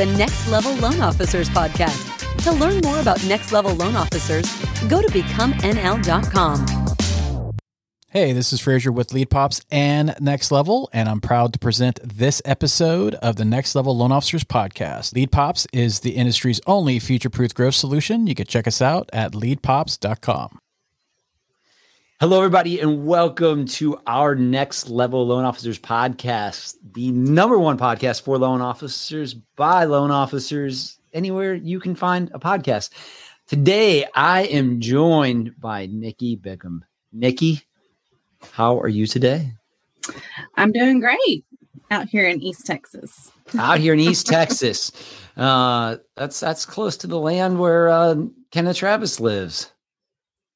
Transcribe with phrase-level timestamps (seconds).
[0.00, 2.42] the Next Level Loan Officers podcast.
[2.44, 4.50] To learn more about Next Level Loan Officers,
[4.88, 6.66] go to becomenl.com.
[8.08, 12.40] Hey, this is Fraser with LeadPops and Next Level, and I'm proud to present this
[12.46, 15.12] episode of the Next Level Loan Officers podcast.
[15.12, 18.26] LeadPops is the industry's only future proof growth solution.
[18.26, 20.60] You can check us out at leadpops.com.
[22.20, 28.20] Hello, everybody, and welcome to our Next Level Loan Officers podcast, the number one podcast
[28.20, 32.90] for loan officers by loan officers anywhere you can find a podcast.
[33.46, 36.82] Today, I am joined by Nikki Bickham.
[37.10, 37.62] Nikki,
[38.52, 39.54] how are you today?
[40.56, 41.46] I'm doing great
[41.90, 43.32] out here in East Texas.
[43.58, 44.92] out here in East Texas,
[45.38, 48.16] uh, that's that's close to the land where uh,
[48.50, 49.72] Kenneth Travis lives.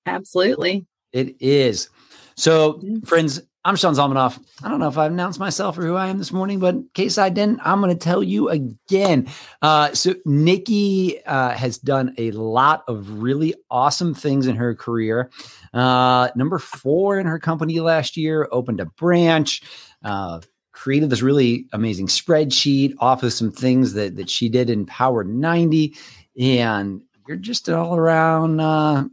[0.04, 0.84] Absolutely.
[1.14, 1.88] It is.
[2.34, 4.44] So, friends, I'm Sean Zalmanoff.
[4.64, 6.88] I don't know if I announced myself or who I am this morning, but in
[6.92, 9.28] case I didn't, I'm going to tell you again.
[9.62, 15.30] Uh, so, Nikki uh, has done a lot of really awesome things in her career.
[15.72, 19.62] Uh, number four in her company last year, opened a branch,
[20.02, 20.40] uh,
[20.72, 25.22] created this really amazing spreadsheet off of some things that, that she did in Power
[25.22, 25.94] 90.
[26.40, 29.04] And you're just an all around uh,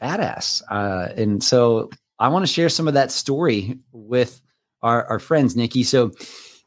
[0.00, 0.62] badass.
[0.70, 4.40] Uh, and so I want to share some of that story with
[4.82, 5.82] our, our friends, Nikki.
[5.82, 6.10] So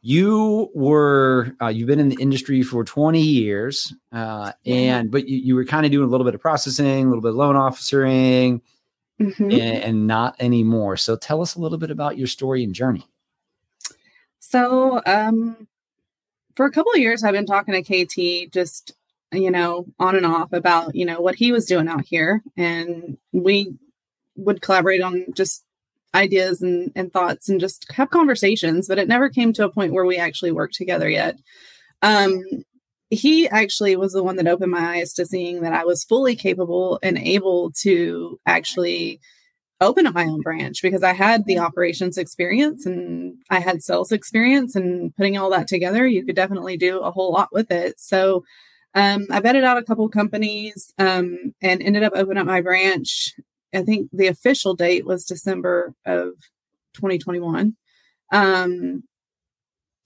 [0.02, 5.38] you were uh, you've been in the industry for 20 years, uh, and but you,
[5.38, 7.56] you were kind of doing a little bit of processing, a little bit of loan
[7.56, 8.60] officering,
[9.20, 9.52] Mhm.
[9.52, 10.96] and, and not anymore.
[10.96, 13.06] So tell us a little bit about your story and journey.
[14.40, 15.66] So, um,
[16.56, 18.92] for a couple of years, I've been talking to KT just,
[19.34, 22.42] you know, on and off about, you know, what he was doing out here.
[22.56, 23.74] And we
[24.36, 25.64] would collaborate on just
[26.14, 29.92] ideas and, and thoughts and just have conversations, but it never came to a point
[29.92, 31.36] where we actually worked together yet.
[32.02, 32.42] Um,
[33.10, 36.36] he actually was the one that opened my eyes to seeing that I was fully
[36.36, 39.20] capable and able to actually
[39.80, 44.12] open up my own branch because I had the operations experience and I had sales
[44.12, 47.98] experience and putting all that together, you could definitely do a whole lot with it.
[47.98, 48.44] So
[48.94, 53.34] um, I vetted out a couple companies um, and ended up opening up my branch.
[53.74, 56.34] I think the official date was December of
[56.94, 57.74] 2021.
[58.32, 59.02] Um,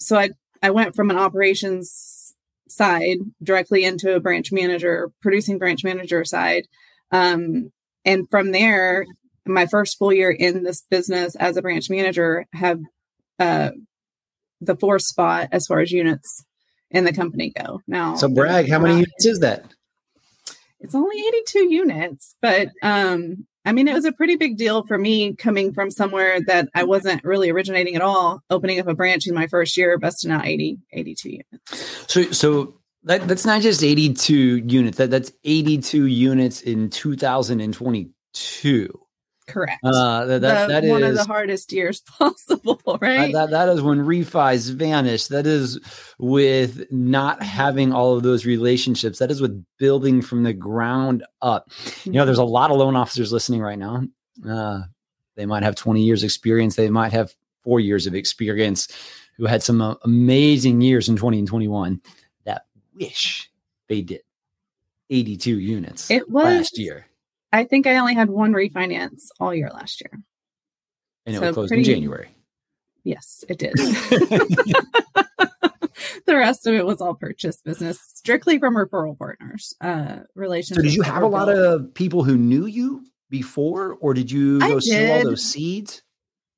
[0.01, 0.31] so I
[0.63, 2.35] I went from an operations
[2.69, 6.65] side directly into a branch manager, producing branch manager side.
[7.11, 7.71] Um,
[8.05, 9.07] and from there,
[9.47, 12.81] my first full year in this business as a branch manager have
[13.39, 13.71] uh,
[14.61, 16.45] the fourth spot as far as units
[16.91, 17.81] in the company go.
[17.87, 19.65] Now, So brag, how many units is that?
[20.81, 24.97] it's only 82 units, but um, I mean, it was a pretty big deal for
[24.97, 29.27] me coming from somewhere that I wasn't really originating at all, opening up a branch
[29.27, 32.05] in my first year, busting out 80, 82 units.
[32.07, 32.75] So so
[33.05, 34.97] that, that's not just 82 units.
[34.99, 39.01] That that's 82 units in 2022.
[39.49, 39.83] Correct.
[39.83, 43.33] Uh, that, that, that one of the hardest years possible, right?
[43.33, 45.27] That, that is when refis vanish.
[45.29, 45.81] That is
[46.19, 49.19] with not having all of those relationships.
[49.19, 51.71] That is with building from the ground up.
[52.05, 54.05] You know, there's a lot of loan officers listening right now.
[54.49, 54.83] Uh,
[55.37, 56.77] they might have 20 years experience.
[56.77, 58.89] They might have four years of experience
[59.39, 62.03] who had some uh, amazing years in 20 and 21
[62.45, 63.51] that wish
[63.89, 64.21] they did
[65.11, 67.07] 82 units It was last year.
[67.53, 70.23] I think I only had one refinance all year last year.
[71.27, 72.29] And it so closed pretty- in January.
[73.05, 73.73] Yes, it did.
[76.27, 79.75] the rest of it was all purchase business, strictly from referral partners.
[79.81, 80.77] Uh, relationships.
[80.79, 84.59] So did you have a lot of people who knew you before, or did you
[84.61, 86.03] go sow all those seeds?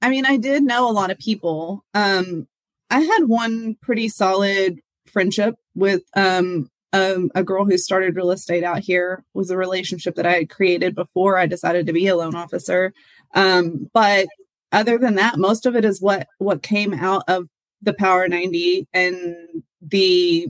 [0.03, 1.85] I mean, I did know a lot of people.
[1.95, 2.49] Um,
[2.91, 8.65] I had one pretty solid friendship with um, um, a girl who started real estate
[8.65, 9.25] out here.
[9.35, 12.93] Was a relationship that I had created before I decided to be a loan officer.
[13.35, 14.29] Um, but
[14.73, 17.49] other than that, most of it is what what came out of
[17.83, 19.37] the Power 90 and
[19.81, 20.49] the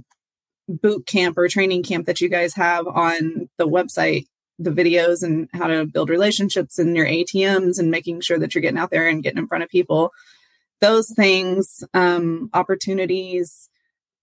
[0.69, 4.25] boot camp or training camp that you guys have on the website
[4.61, 8.63] the videos and how to build relationships in your ATMs and making sure that you're
[8.63, 10.13] getting out there and getting in front of people.
[10.81, 13.71] Those things, um, opportunities,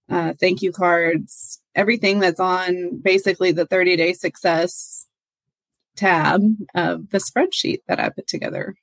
[0.10, 5.06] uh, thank you cards, everything that's on basically the 30 day success
[5.96, 6.42] tab
[6.76, 8.76] of the spreadsheet that I put together.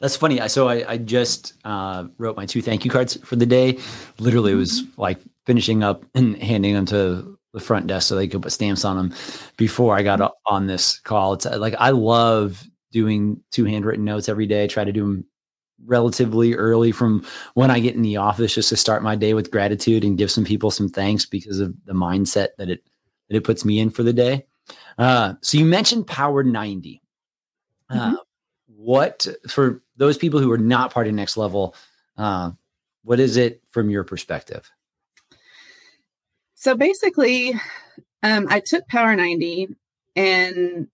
[0.00, 0.46] That's funny.
[0.48, 3.78] So I, I just uh, wrote my two thank you cards for the day.
[4.18, 8.28] Literally, it was like finishing up and handing them to the front desk so they
[8.28, 9.14] could put stamps on them
[9.56, 11.32] before I got on this call.
[11.32, 14.64] It's uh, like I love doing two handwritten notes every day.
[14.64, 15.24] I try to do them
[15.84, 19.50] relatively early from when I get in the office just to start my day with
[19.50, 22.82] gratitude and give some people some thanks because of the mindset that it
[23.28, 24.46] that it puts me in for the day.
[24.96, 27.02] Uh, so you mentioned Power 90.
[27.90, 28.14] Uh, mm-hmm.
[28.66, 31.74] what for those people who are not part of Next Level?
[32.16, 32.50] Uh,
[33.02, 34.70] what is it from your perspective?
[36.54, 37.54] So basically,
[38.22, 39.68] um, I took Power 90
[40.16, 40.88] and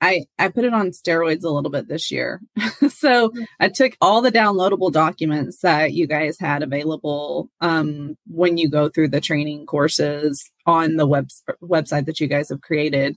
[0.00, 2.40] I I put it on steroids a little bit this year.
[3.02, 3.46] so mm.
[3.58, 8.88] I took all the downloadable documents that you guys had available um, when you go
[8.88, 11.28] through the training courses on the web
[11.60, 13.16] website that you guys have created.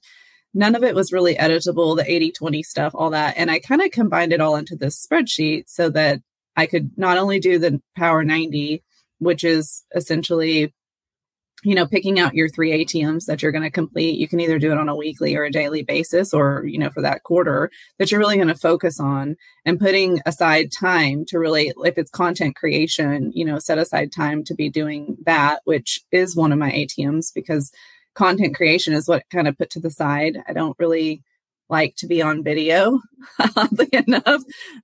[0.55, 3.35] None of it was really editable, the 80 20 stuff, all that.
[3.37, 6.21] And I kind of combined it all into this spreadsheet so that
[6.55, 8.83] I could not only do the Power 90,
[9.19, 10.73] which is essentially
[11.65, 14.19] you know picking out your three atms that you're going to complete.
[14.19, 16.91] You can either do it on a weekly or a daily basis or you know
[16.91, 19.35] for that quarter that you're really going to focus on
[19.65, 24.43] and putting aside time to really if it's content creation you know set aside time
[24.43, 27.71] to be doing that which is one of my atms because
[28.13, 30.37] content creation is what kind of put to the side.
[30.47, 31.21] I don't really
[31.67, 32.99] like to be on video
[33.55, 34.43] oddly enough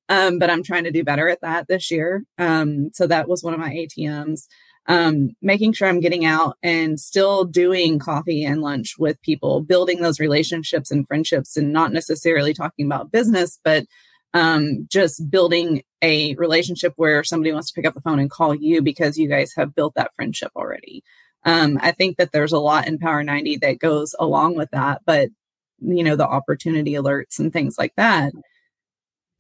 [0.10, 2.24] um, but i'm trying to do better at that this year.
[2.40, 4.48] Um, so that was one of my atms
[4.88, 10.02] um, making sure I'm getting out and still doing coffee and lunch with people, building
[10.02, 13.86] those relationships and friendships, and not necessarily talking about business, but
[14.34, 18.56] um, just building a relationship where somebody wants to pick up the phone and call
[18.56, 21.04] you because you guys have built that friendship already.
[21.44, 25.02] Um, I think that there's a lot in Power 90 that goes along with that,
[25.06, 25.30] but
[25.80, 28.34] you know, the opportunity alerts and things like that.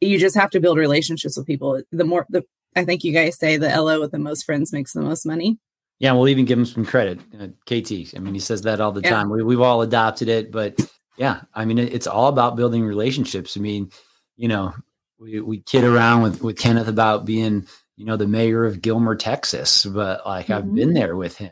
[0.02, 1.82] You just have to build relationships with people.
[1.92, 2.44] The more the
[2.76, 5.60] I think you guys say the LO with the most friends makes the most money.
[6.00, 7.20] Yeah, we'll even give him some credit.
[7.40, 9.12] Uh, KT, I mean, he says that all the yeah.
[9.12, 9.30] time.
[9.30, 10.80] We, we've all adopted it, but
[11.18, 13.56] yeah, I mean, it, it's all about building relationships.
[13.56, 13.92] I mean,
[14.36, 14.74] you know,
[15.20, 19.16] we, we kid around with, with Kenneth about being, you know, the mayor of Gilmer,
[19.16, 20.54] Texas, but like mm-hmm.
[20.54, 21.52] I've been there with him.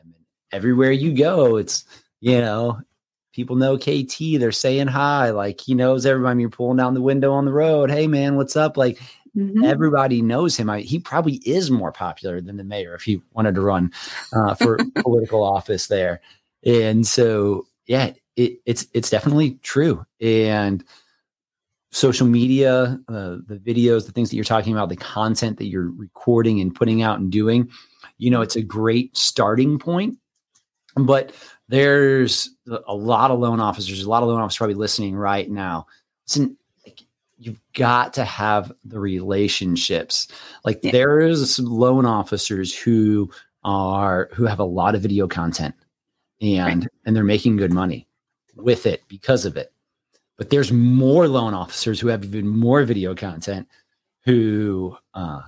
[0.52, 1.86] Everywhere you go, it's,
[2.20, 2.80] you know,
[3.34, 4.40] people know KT.
[4.40, 5.30] They're saying hi.
[5.30, 6.42] Like he knows everybody.
[6.42, 7.92] You're pulling down the window on the road.
[7.92, 8.78] Hey man, what's up?
[8.78, 9.00] Like
[9.36, 9.64] Mm-hmm.
[9.64, 10.70] Everybody knows him.
[10.70, 13.92] I, he probably is more popular than the mayor if he wanted to run
[14.34, 16.22] uh, for political office there.
[16.66, 20.06] And so, yeah, it, it's it's definitely true.
[20.22, 20.84] And
[21.92, 25.92] social media, uh, the videos, the things that you're talking about, the content that you're
[25.92, 27.70] recording and putting out and doing,
[28.18, 30.18] you know, it's a great starting point.
[30.96, 31.34] But
[31.68, 32.50] there's
[32.88, 35.88] a lot of loan officers, a lot of loan officers probably listening right now.
[36.28, 36.58] Listen,
[37.40, 40.28] you've got to have the relationships.
[40.66, 40.92] Like yeah.
[40.92, 43.32] there's loan officers who
[43.64, 45.76] are who have a lot of video content
[46.42, 46.92] and right.
[47.06, 48.08] and they're making good money
[48.56, 49.72] with it because of it.
[50.38, 53.68] But there's more loan officers who have even more video content
[54.26, 55.42] who uh,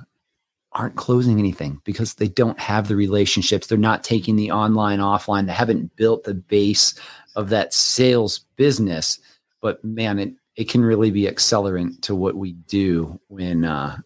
[0.73, 3.67] aren't closing anything because they don't have the relationships.
[3.67, 5.45] They're not taking the online, offline.
[5.45, 6.93] They haven't built the base
[7.35, 9.19] of that sales business.
[9.61, 13.97] But man, it, it can really be accelerant to what we do when uh,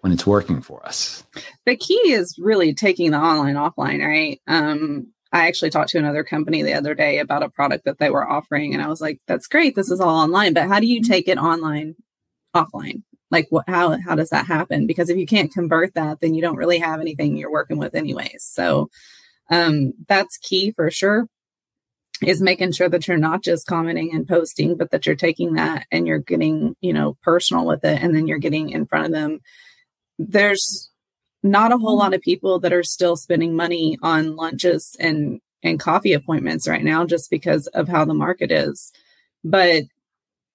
[0.00, 1.24] when it's working for us.
[1.64, 4.38] The key is really taking the online offline, right?
[4.46, 8.10] Um, I actually talked to another company the other day about a product that they
[8.10, 9.74] were offering, and I was like, "That's great.
[9.74, 11.10] This is all online, but how do you mm-hmm.
[11.10, 11.94] take it online,
[12.54, 13.02] offline?
[13.30, 13.64] Like, what?
[13.66, 14.86] How how does that happen?
[14.86, 17.94] Because if you can't convert that, then you don't really have anything you're working with,
[17.94, 18.44] anyways.
[18.44, 18.90] So,
[19.48, 21.28] um, that's key for sure
[22.24, 25.86] is making sure that you're not just commenting and posting, but that you're taking that
[25.90, 29.12] and you're getting, you know, personal with it and then you're getting in front of
[29.12, 29.40] them.
[30.18, 30.90] There's
[31.42, 35.78] not a whole lot of people that are still spending money on lunches and and
[35.78, 38.90] coffee appointments right now just because of how the market is.
[39.44, 39.84] But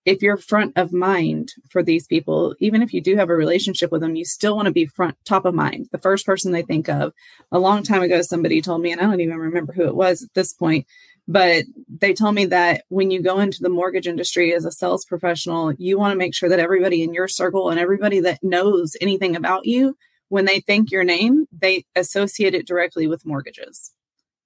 [0.06, 3.92] if you're front of mind for these people, even if you do have a relationship
[3.92, 5.88] with them, you still want to be front top of mind.
[5.92, 7.14] The first person they think of.
[7.52, 10.24] A long time ago, somebody told me, and I don't even remember who it was
[10.24, 10.88] at this point,
[11.28, 15.06] but they tell me that when you go into the mortgage industry as a sales
[15.06, 18.96] professional, you want to make sure that everybody in your circle and everybody that knows
[19.02, 19.98] anything about you,
[20.30, 23.94] when they think your name, they associate it directly with mortgages.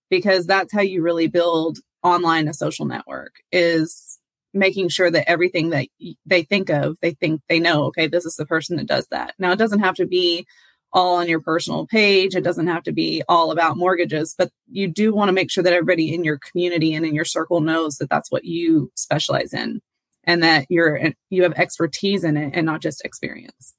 [0.09, 4.19] Because that's how you really build online a social network is
[4.53, 5.87] making sure that everything that
[6.25, 9.33] they think of, they think they know, okay, this is the person that does that.
[9.39, 10.45] Now, it doesn't have to be
[10.93, 12.35] all on your personal page.
[12.35, 15.63] It doesn't have to be all about mortgages, but you do want to make sure
[15.63, 19.53] that everybody in your community and in your circle knows that that's what you specialize
[19.53, 19.81] in
[20.23, 23.75] and that you're you have expertise in it and not just experience.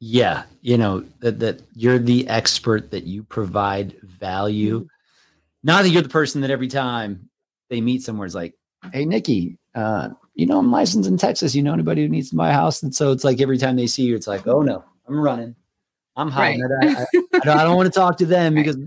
[0.00, 4.80] Yeah, you know that that you're the expert that you provide value.
[4.80, 4.86] Mm-hmm.
[5.62, 7.30] Not that you're the person that every time
[7.70, 8.54] they meet somewhere is like,
[8.92, 11.54] "Hey, Nikki, uh, you know, I'm licensed in Texas.
[11.54, 12.82] You know anybody who needs to buy a house?
[12.82, 15.54] And so it's like every time they see you, it's like, oh no, I'm running.
[16.16, 16.96] I'm hiding right.
[16.96, 18.64] I, I, I, don't, I, don't, want to talk to them right.
[18.64, 18.80] because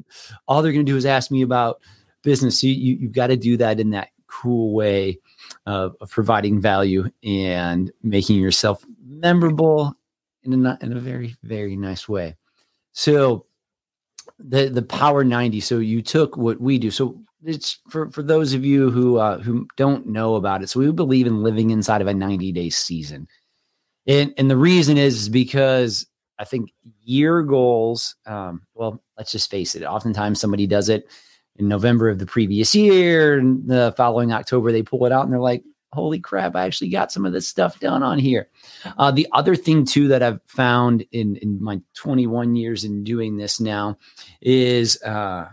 [0.48, 1.82] all they're going to do is ask me about
[2.24, 2.62] business.
[2.62, 5.20] So you, you've got to do that in that cool way
[5.66, 9.96] of, of providing value and making yourself memorable
[10.44, 12.36] in a, in a very, very nice way.
[12.94, 13.46] So
[14.40, 15.60] the, the power 90.
[15.62, 16.92] So you took what we do.
[16.92, 20.70] So it's for, for those of you who, uh, who don't know about it.
[20.70, 23.28] So we believe in living inside of a 90 day season.
[24.08, 26.08] And, and the reason is because
[26.40, 29.84] I think year goals, um, well, let's just face it.
[29.84, 31.10] Oftentimes somebody does it
[31.56, 35.34] in November of the previous year, and the following October they pull it out and
[35.34, 35.64] they're like,
[35.94, 36.56] "Holy crap!
[36.56, 38.50] I actually got some of this stuff done on here."
[38.98, 43.38] Uh, the other thing too that I've found in in my 21 years in doing
[43.38, 43.98] this now
[44.42, 45.50] is uh,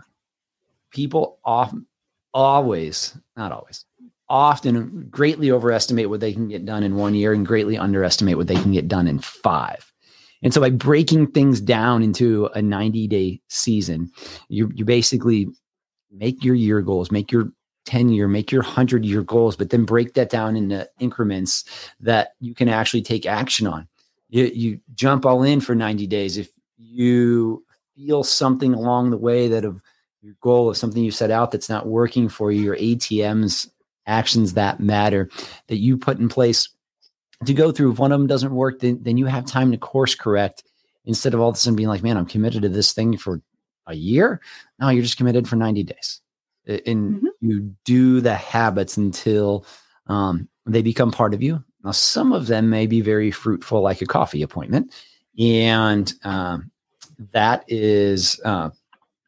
[0.91, 1.87] people often,
[2.33, 3.85] always, not always,
[4.29, 8.47] often greatly overestimate what they can get done in one year and greatly underestimate what
[8.47, 9.91] they can get done in five.
[10.43, 14.11] And so by breaking things down into a 90 day season,
[14.49, 15.47] you, you basically
[16.11, 17.51] make your year goals, make your
[17.85, 21.63] 10 year, make your 100 year goals, but then break that down into increments
[21.99, 23.87] that you can actually take action on.
[24.29, 26.37] You, you jump all in for 90 days.
[26.37, 27.63] If you
[27.95, 29.81] feel something along the way that of
[30.21, 33.69] your goal of something you set out that's not working for you, your ATMs,
[34.07, 35.29] actions that matter
[35.67, 36.69] that you put in place
[37.45, 37.91] to go through.
[37.91, 40.63] If one of them doesn't work, then, then you have time to course correct
[41.05, 43.41] instead of all of a sudden being like, man, I'm committed to this thing for
[43.87, 44.41] a year.
[44.79, 46.21] No, you're just committed for 90 days.
[46.67, 47.27] And mm-hmm.
[47.41, 49.65] you do the habits until
[50.07, 51.63] um, they become part of you.
[51.83, 54.91] Now, some of them may be very fruitful, like a coffee appointment.
[55.39, 56.71] And um,
[57.31, 58.71] that is, uh,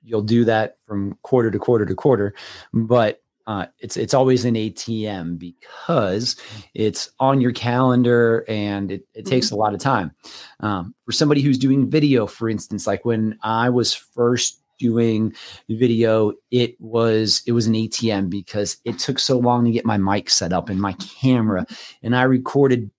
[0.01, 2.33] you'll do that from quarter to quarter to quarter.
[2.73, 6.35] But uh, it's it's always an ATM because
[6.73, 9.55] it's on your calendar and it, it takes mm-hmm.
[9.55, 10.11] a lot of time.
[10.59, 15.33] Um, for somebody who's doing video, for instance, like when I was first doing
[15.69, 19.97] video, it was it was an ATM because it took so long to get my
[19.97, 21.65] mic set up and my camera,
[22.03, 22.91] and I recorded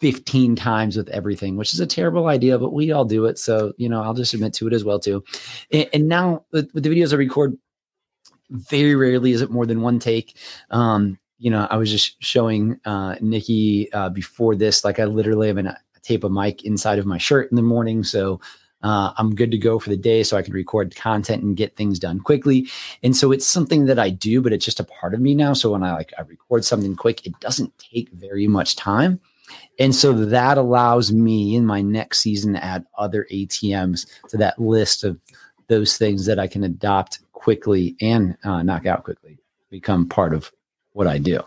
[0.00, 3.38] 15 times with everything, which is a terrible idea, but we all do it.
[3.38, 5.22] So, you know, I'll just admit to it as well, too.
[5.70, 7.58] And, and now with, with, the videos I record,
[8.50, 10.36] very rarely is it more than one take.
[10.70, 15.48] Um, you know, I was just showing uh, Nikki uh, before this, like I literally
[15.48, 18.04] have an, a tape of mic inside of my shirt in the morning.
[18.04, 18.40] So
[18.82, 21.76] uh, I'm good to go for the day so I can record content and get
[21.76, 22.68] things done quickly.
[23.02, 25.52] And so it's something that I do, but it's just a part of me now.
[25.52, 29.20] So when I like I record something quick, it doesn't take very much time.
[29.78, 34.58] And so that allows me in my next season to add other ATMs to that
[34.58, 35.18] list of
[35.68, 39.38] those things that I can adopt quickly and uh, knock out quickly
[39.70, 40.52] become part of
[40.92, 41.40] what I do.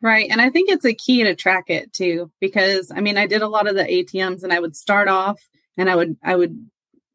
[0.00, 0.28] Right.
[0.30, 3.42] And I think it's a key to track it too, because I mean, I did
[3.42, 5.38] a lot of the ATMs and I would start off
[5.76, 6.66] and I would, I would,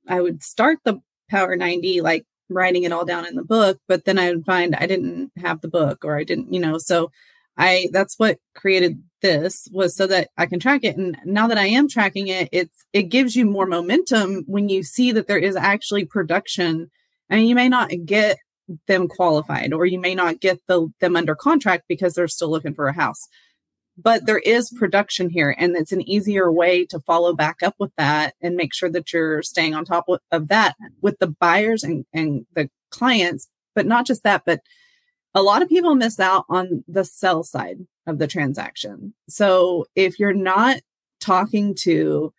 [0.08, 4.06] I would start the Power 90, like writing it all down in the book, but
[4.06, 7.12] then I would find I didn't have the book or I didn't, you know, so
[7.58, 10.96] I, that's what created this was so that I can track it.
[10.96, 14.84] And now that I am tracking it, it's, it gives you more momentum when you
[14.84, 16.92] see that there is actually production
[17.30, 18.38] Mean, you may not get
[18.88, 22.74] them qualified or you may not get the, them under contract because they're still looking
[22.74, 23.28] for a house.
[23.98, 27.92] But there is production here, and it's an easier way to follow back up with
[27.98, 32.06] that and make sure that you're staying on top of that with the buyers and,
[32.14, 33.48] and the clients.
[33.74, 34.62] But not just that, but
[35.34, 39.16] a lot of people miss out on the sell side of the transaction.
[39.30, 40.78] So if you're not
[41.20, 42.34] talking to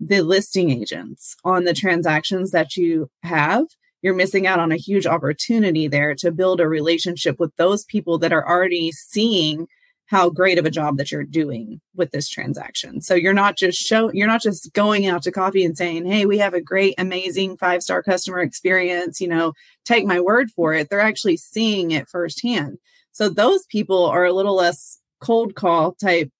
[0.00, 3.66] the listing agents on the transactions that you have,
[4.04, 8.18] you're missing out on a huge opportunity there to build a relationship with those people
[8.18, 9.66] that are already seeing
[10.08, 13.00] how great of a job that you're doing with this transaction.
[13.00, 16.26] So you're not just show you're not just going out to coffee and saying, "Hey,
[16.26, 19.54] we have a great amazing five-star customer experience, you know,
[19.86, 22.76] take my word for it." They're actually seeing it firsthand.
[23.12, 26.30] So those people are a little less cold call type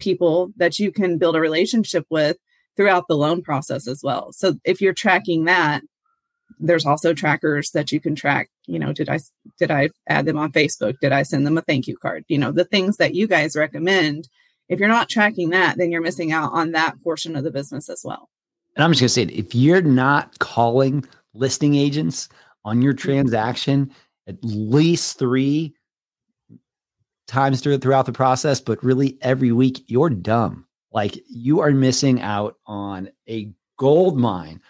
[0.00, 2.36] people that you can build a relationship with
[2.76, 4.32] throughout the loan process as well.
[4.32, 5.84] So if you're tracking that,
[6.60, 9.18] there's also trackers that you can track you know did i
[9.58, 10.98] did i add them on facebook?
[11.00, 12.24] Did i send them a thank you card?
[12.28, 14.28] You know the things that you guys recommend
[14.68, 17.88] if you're not tracking that then you're missing out on that portion of the business
[17.88, 18.28] as well.
[18.76, 22.28] And i'm just going to say if you're not calling listing agents
[22.64, 23.08] on your mm-hmm.
[23.08, 23.90] transaction
[24.26, 25.74] at least three
[27.26, 30.66] times throughout the process but really every week you're dumb.
[30.90, 34.60] Like you are missing out on a gold mine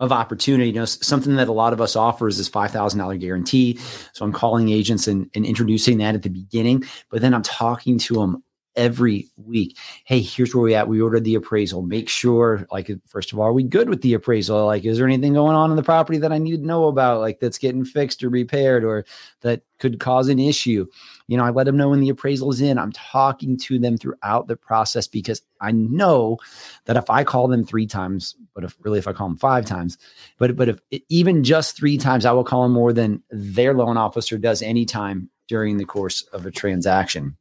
[0.00, 0.70] of opportunity.
[0.70, 3.78] You know, something that a lot of us offers is this $5,000 guarantee.
[4.12, 7.98] So I'm calling agents and, and introducing that at the beginning, but then I'm talking
[7.98, 8.42] to them
[8.76, 9.76] every week.
[10.04, 10.88] Hey, here's where we at.
[10.88, 11.82] We ordered the appraisal.
[11.82, 14.64] Make sure, like, first of all, are we good with the appraisal?
[14.66, 17.20] Like, is there anything going on in the property that I need to know about,
[17.20, 19.04] like that's getting fixed or repaired or
[19.40, 20.86] that could cause an issue?
[21.28, 22.78] You know, I let them know when the appraisal is in.
[22.78, 26.38] I'm talking to them throughout the process because I know
[26.86, 29.64] that if I call them three times, but if really if I call them five
[29.66, 29.98] times,
[30.38, 33.96] but but if even just three times, I will call them more than their loan
[33.96, 37.36] officer does any time during the course of a transaction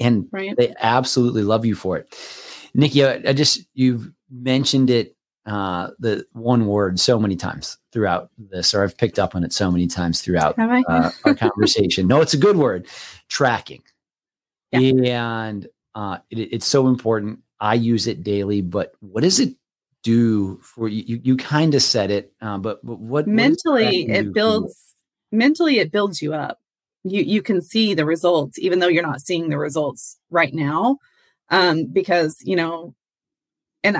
[0.00, 0.56] and right.
[0.56, 2.14] they absolutely love you for it.
[2.74, 5.15] Nikki, I, I just you've mentioned it
[5.46, 9.52] uh, the one word so many times throughout this, or I've picked up on it
[9.52, 12.06] so many times throughout uh, our conversation.
[12.06, 12.86] No, it's a good word,
[13.28, 13.82] tracking,
[14.72, 15.42] yeah.
[15.44, 17.40] and uh, it, it's so important.
[17.60, 19.54] I use it daily, but what does it
[20.02, 21.02] do for you?
[21.06, 24.82] You, you kind of said it, uh, but, but what mentally what it builds.
[25.32, 26.60] Mentally, it builds you up
[27.06, 30.98] you you can see the results even though you're not seeing the results right now
[31.50, 32.94] um because you know
[33.82, 33.98] and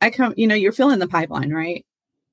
[0.00, 1.84] i come you know you're filling the pipeline right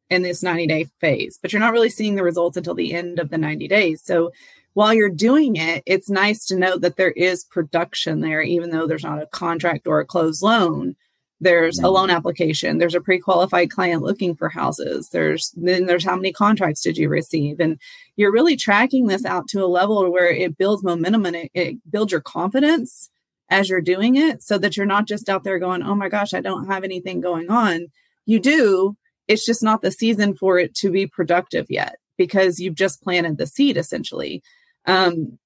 [0.09, 3.19] in this 90 day phase but you're not really seeing the results until the end
[3.19, 4.01] of the 90 days.
[4.03, 4.31] So
[4.73, 8.87] while you're doing it it's nice to know that there is production there even though
[8.87, 10.95] there's not a contract or a closed loan.
[11.39, 11.93] There's a mm-hmm.
[11.93, 12.77] loan application.
[12.77, 15.09] There's a pre-qualified client looking for houses.
[15.09, 17.59] There's then there's how many contracts did you receive?
[17.59, 17.79] And
[18.15, 21.91] you're really tracking this out to a level where it builds momentum and it, it
[21.91, 23.09] builds your confidence
[23.53, 26.33] as you're doing it so that you're not just out there going oh my gosh
[26.33, 27.87] i don't have anything going on
[28.25, 28.95] you do
[29.27, 33.37] it's just not the season for it to be productive yet because you've just planted
[33.37, 34.41] the seed essentially
[34.85, 35.37] um,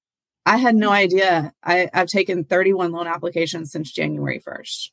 [0.46, 4.90] i had no idea I, i've taken 31 loan applications since january 1st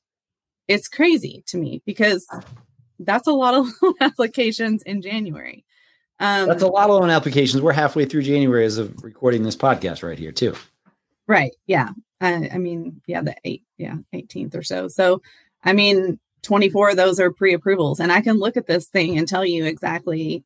[0.67, 2.27] it's crazy to me because
[3.00, 5.65] that's a lot of loan applications in January.
[6.19, 7.62] Um, that's a lot of loan applications.
[7.62, 10.55] We're halfway through January as of recording this podcast right here, too.
[11.27, 11.51] Right.
[11.67, 11.89] Yeah.
[12.22, 14.88] I, I mean, yeah, the eight, yeah, 18th or so.
[14.88, 15.22] So,
[15.63, 18.00] I mean, 24 of those are pre approvals.
[18.00, 20.44] And I can look at this thing and tell you exactly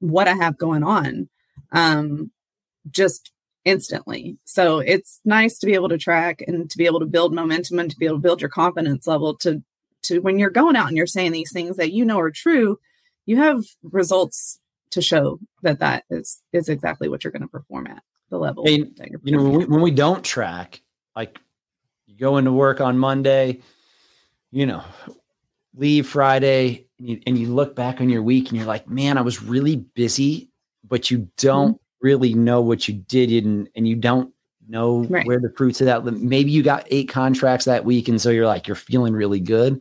[0.00, 1.28] what I have going on.
[1.72, 2.30] Um,
[2.90, 3.32] just
[3.64, 4.38] instantly.
[4.44, 7.78] So it's nice to be able to track and to be able to build momentum
[7.78, 9.62] and to be able to build your confidence level to
[10.04, 12.78] to when you're going out and you're saying these things that you know are true,
[13.26, 17.88] you have results to show that that is is exactly what you're going to perform
[17.88, 18.64] at the level.
[19.24, 20.80] You know, when we, when we don't track,
[21.14, 21.38] like
[22.06, 23.60] you go into work on Monday,
[24.50, 24.82] you know,
[25.74, 29.18] leave Friday, and you, and you look back on your week and you're like, man,
[29.18, 30.48] I was really busy,
[30.86, 34.32] but you don't mm-hmm really know what you did and, and you don't
[34.68, 35.26] know right.
[35.26, 38.46] where the fruits of that maybe you got eight contracts that week and so you're
[38.46, 39.80] like you're feeling really good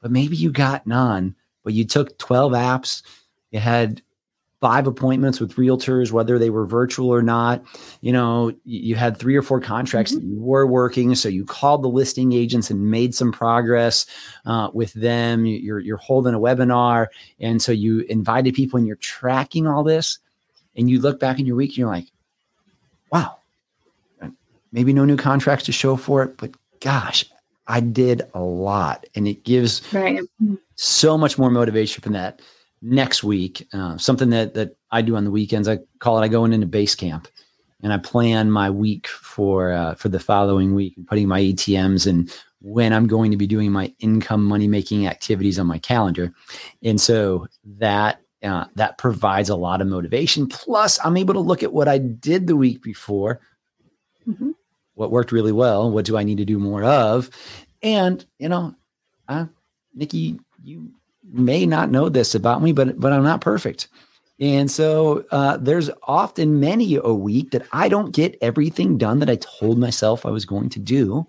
[0.00, 3.02] but maybe you got none but you took 12 apps
[3.50, 4.00] you had
[4.62, 7.62] five appointments with realtors whether they were virtual or not
[8.00, 10.26] you know you had three or four contracts mm-hmm.
[10.26, 14.06] that you were working so you called the listing agents and made some progress
[14.46, 17.08] uh, with them you're, you're holding a webinar
[17.40, 20.18] and so you invited people and you're tracking all this
[20.76, 22.08] and you look back in your week and you're like,
[23.10, 23.38] wow,
[24.70, 27.24] maybe no new contracts to show for it, but gosh,
[27.66, 29.04] I did a lot.
[29.14, 30.20] And it gives right.
[30.76, 32.40] so much more motivation from that
[32.82, 33.66] next week.
[33.72, 36.66] Uh, something that, that I do on the weekends, I call it, I go into
[36.66, 37.28] base camp
[37.82, 42.06] and I plan my week for, uh, for the following week and putting my ATMs
[42.06, 46.32] and when I'm going to be doing my income money making activities on my calendar.
[46.82, 47.46] And so
[47.78, 50.48] that uh, that provides a lot of motivation.
[50.48, 53.40] Plus, I'm able to look at what I did the week before,
[54.26, 54.50] mm-hmm.
[54.94, 57.30] what worked really well, what do I need to do more of,
[57.84, 58.74] and you know,
[59.28, 59.46] uh,
[59.94, 60.90] Nikki, you
[61.30, 63.88] may not know this about me, but but I'm not perfect.
[64.40, 69.30] And so uh, there's often many a week that I don't get everything done that
[69.30, 71.26] I told myself I was going to do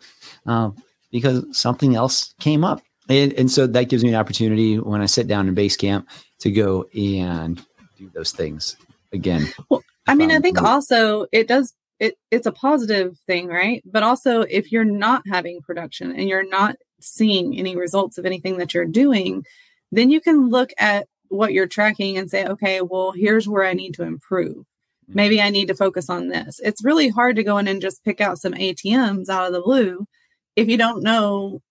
[0.47, 0.71] uh,
[1.11, 2.81] because something else came up.
[3.09, 6.09] And, and so that gives me an opportunity when I sit down in base camp
[6.39, 7.63] to go and
[7.97, 8.77] do those things
[9.11, 9.47] again.
[9.69, 13.83] Well, I mean, I think also it does it it's a positive thing, right?
[13.85, 18.57] But also if you're not having production and you're not seeing any results of anything
[18.57, 19.45] that you're doing,
[19.95, 23.73] then you can look at what you're tracking and say, okay, well, here's where I
[23.73, 24.57] need to improve.
[24.57, 25.15] Mm-hmm.
[25.15, 26.59] Maybe I need to focus on this.
[26.63, 29.61] It's really hard to go in and just pick out some ATMs out of the
[29.61, 30.05] blue
[30.55, 31.61] if you don't know,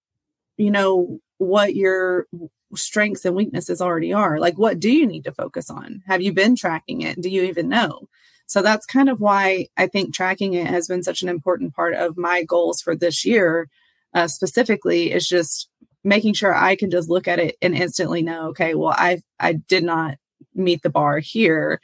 [0.56, 2.26] you know, what your
[2.74, 4.38] strengths and weaknesses already are.
[4.38, 6.02] Like, what do you need to focus on?
[6.06, 7.20] Have you been tracking it?
[7.20, 8.08] Do you even know?
[8.46, 11.94] So that's kind of why I think tracking it has been such an important part
[11.94, 13.68] of my goals for this year,
[14.14, 15.68] uh, specifically, is just
[16.04, 19.54] making sure I can just look at it and instantly know, okay, well, I I
[19.54, 20.16] did not
[20.54, 21.80] meet the bar here.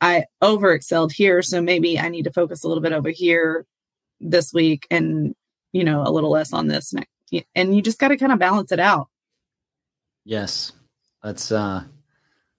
[0.00, 3.66] I over excelled here, so maybe I need to focus a little bit over here
[4.20, 5.34] this week and
[5.72, 6.94] you know, a little less on this.
[7.54, 9.08] And you just got to kind of balance it out.
[10.24, 10.72] Yes.
[11.22, 11.84] That's uh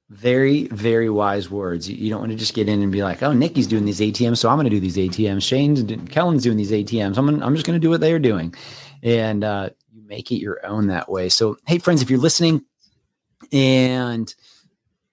[0.09, 1.89] very, very wise words.
[1.89, 4.37] You, don't want to just get in and be like, "Oh, Nikki's doing these ATMs,
[4.37, 7.17] so I'm going to do these ATMs." Shane's, Kellen's doing these ATMs.
[7.17, 8.53] I'm, gonna, I'm just going to do what they're doing,
[9.01, 9.69] and uh,
[10.05, 11.29] make it your own that way.
[11.29, 12.63] So, hey, friends, if you're listening
[13.51, 14.33] and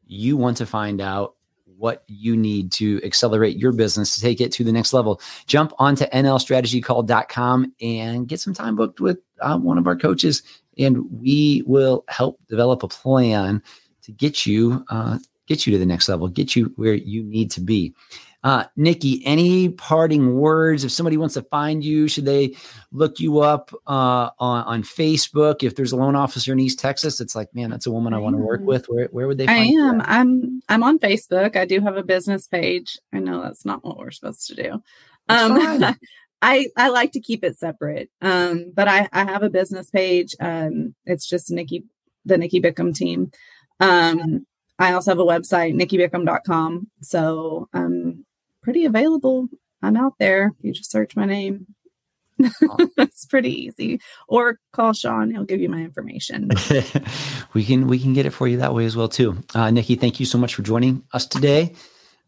[0.06, 1.34] you want to find out
[1.76, 5.72] what you need to accelerate your business to take it to the next level, jump
[5.78, 10.42] onto nlstrategycall.com and get some time booked with uh, one of our coaches,
[10.78, 13.62] and we will help develop a plan
[14.02, 17.50] to get you uh, get you to the next level, get you where you need
[17.50, 17.94] to be.
[18.44, 20.84] Uh, Nikki, any parting words?
[20.84, 22.56] If somebody wants to find you, should they
[22.90, 25.62] look you up uh, on, on Facebook?
[25.62, 28.16] If there's a loan officer in East Texas, it's like, man, that's a woman I,
[28.16, 28.86] I want to work with.
[28.88, 29.46] Where, where would they?
[29.46, 30.00] I am.
[30.04, 31.56] I'm I'm on Facebook.
[31.56, 32.98] I do have a business page.
[33.12, 34.82] I know that's not what we're supposed to do.
[35.28, 35.96] Um,
[36.42, 38.10] I I like to keep it separate.
[38.20, 40.34] Um, but I I have a business page.
[40.40, 41.84] Um, it's just Nikki,
[42.24, 43.30] the Nikki Bickham team.
[43.78, 44.46] Um,
[44.78, 46.88] I also have a website, nikkibickham.com.
[47.02, 48.26] So I'm
[48.62, 49.48] pretty available.
[49.82, 50.52] I'm out there.
[50.60, 51.66] You just search my name.
[52.96, 54.00] it's pretty easy.
[54.28, 55.30] Or call Sean.
[55.30, 56.50] He'll give you my information.
[57.54, 59.42] we can we can get it for you that way as well too.
[59.54, 61.74] Uh, Nikki, thank you so much for joining us today.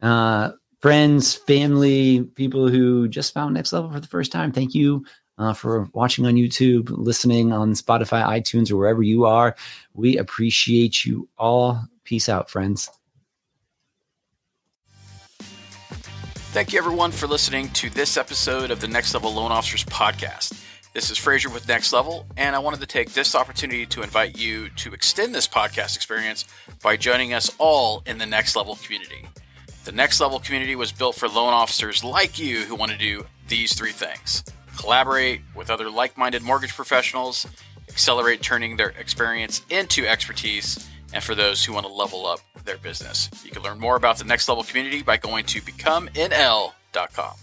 [0.02, 4.52] Uh, friends, family, people who just found Next Level for the first time.
[4.52, 5.04] Thank you
[5.38, 9.56] uh, for watching on YouTube, listening on Spotify, iTunes, or wherever you are.
[9.94, 11.82] We appreciate you all.
[12.04, 12.90] Peace out, friends.
[16.54, 20.62] Thank you, everyone, for listening to this episode of the Next Level Loan Officers podcast.
[20.92, 24.38] This is Fraser with Next Level, and I wanted to take this opportunity to invite
[24.38, 26.44] you to extend this podcast experience
[26.80, 29.26] by joining us all in the Next Level community.
[29.84, 33.26] The Next Level community was built for loan officers like you who want to do
[33.48, 34.44] these three things
[34.76, 37.48] collaborate with other like minded mortgage professionals,
[37.88, 42.76] accelerate turning their experience into expertise, and for those who want to level up their
[42.76, 43.30] business.
[43.44, 47.34] You can learn more about the Next Level community by going to becomenl.com.